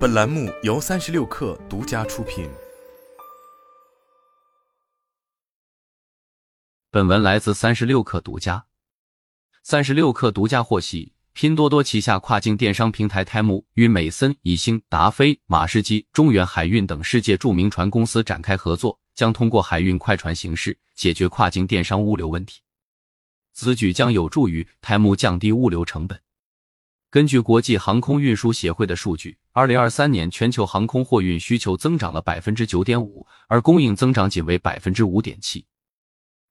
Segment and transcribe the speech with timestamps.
[0.00, 2.48] 本栏目由三十六氪独家出品。
[6.90, 8.64] 本文来自三十六氪独家。
[9.62, 22.62] 三十六氪独家获悉，拼多多旗下跨境电商平台 Temu 与美森、以星、达飞、马士基、中远海运等世界著名船公司展开合作，将通过海运快船形式解决跨境电商物流问题。
[23.52, 26.18] 此举将有助于 Temu 降低物流成本。
[27.10, 35.66] 根据国际航空运输协会的数据，二零二三年全球航空货运需求增长了百分之九点五，而供应增长仅为百分之五点七。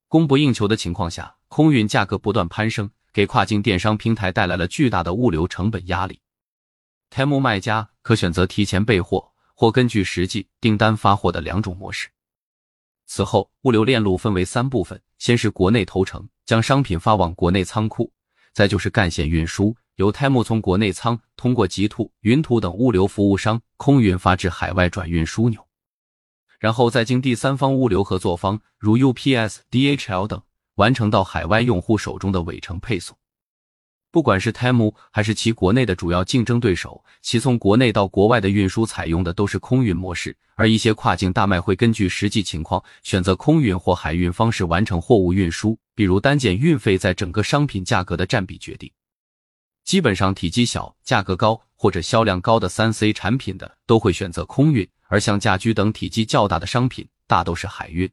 [0.10, 6.20] 供不应求的情况下，空运价格不断攀升，给跨境电商平台带来了巨大的物流成本压力。
[7.10, 12.10] Temu 卖家可选择提前备货，或根据实际订单发货的两种模式。
[13.06, 18.12] 此后，物流链路分为三部分：先是国内投诚，将商品发往国内仓库；
[18.54, 19.76] 再就是干线运输。
[19.96, 25.68] 由泰木从国内仓通过极兔、云图等物流服务商空运发至海外转运枢纽，
[26.58, 30.42] 然后再经第三方物流合作方如 UPS、DHL 等
[30.76, 33.18] 完成到海外用户手中的尾程配送。
[34.12, 48.92] 不管是 Temu 还是其国内的主要竞争对手，其从国内到国外的运输采用的都是空运模式，而一些跨境大卖会根据实际情况选择空运或海运方式完成货物运输，比如单件运费在整个商品价格的占比决定。
[49.84, 58.10] 基本上体积小、价格高或者销量高的三 C 产品的都会选择空运，而像家居等体积较大的商品大都是海运。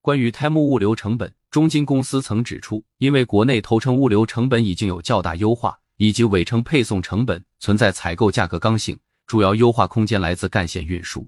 [0.00, 11.26] 关于 Temu 物流成本，中金公司曾指出，因为国内投诚物流成本已经有较大优化，以及尾程配送成本存在采购价格刚性，主要优化空间来自干线运输。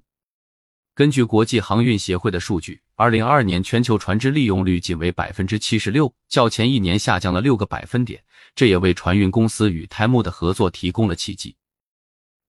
[0.94, 8.22] 根据国际航运协会的数据，二零二二年全球船只利用率仅为百分之七十六，较前一年下降了六个百分点。
[8.54, 11.56] 这也为船运公司与 Temu 的合作提供了契机。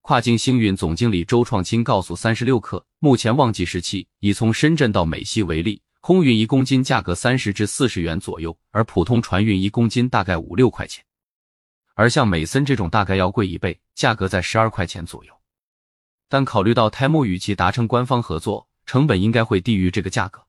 [0.02, 11.04] 跨境星运总经理周创新告诉三十六氪，目前旺季时期，以从深圳到美西为例，空运一公斤价格三十至四十元左右，而普通船运一公斤大概五六块钱。
[11.94, 15.34] 而像美森这种大概要贵一倍，价格在十二块钱左右。
[16.30, 20.42] 但考虑到 Temu 与其达成官方合作，成本应该会低于这个价格。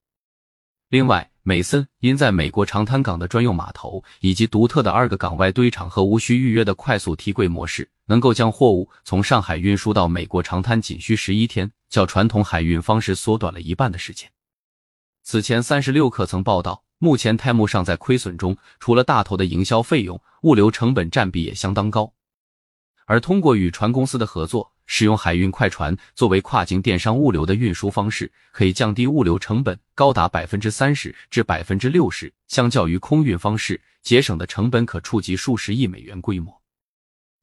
[0.89, 14.31] 另外，美森因在美国长滩港的专用码头以及独特的二个港外堆场和无需预约的快速提柜模式，能够将货物从上海运输到美国长滩仅需十一天，较传统海运方式缩短了一半的时间。
[15.23, 22.13] 此前，三十六氪曾报道，目前 Temu 尚在亏损中，除了大头的营销费用，物流成本占比也相当高。
[23.07, 36.61] 而通过与船公司的合作，使用海运快船作为跨境电商物流的运输方式，可以降低物流成本高达百分之三十至百分之六十，相较于空运方式，节省的成本可触及数十亿美元规模。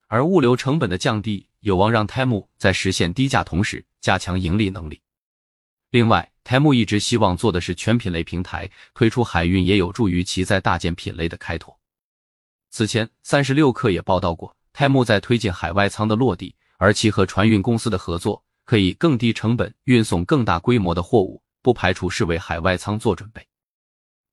[0.07, 5.01] 而物流成本的降低，有望让 Temu 在实现低价同时加强盈利能力。
[5.89, 11.77] 另外，Temu 一直希望做的是全品类平台，推出海运也有助于其在大件品类的开拓。
[12.69, 14.55] 此前，三十六氪也报道过。
[14.71, 23.45] 泰木在推进海外仓的落地，而其和船运公司的合作可以更低成本运送更大规模的货物，不排除是为海外仓做准备。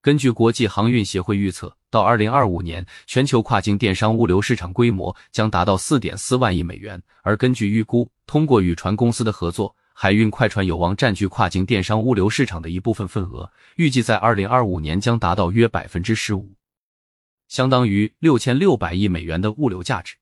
[0.00, 7.02] 根据国际航运协会预测，到二零二五年，全球跨境电商物流市场规模将达到四点四万亿美元。
[7.22, 16.52] 而根据预估，通过与船公司的合作，海运快船有望占据跨境电商物流市场的一部分份额，预计在二零二五年将达到约百分之十五，
[17.46, 20.16] 相当于六千六百亿美元的物流价值。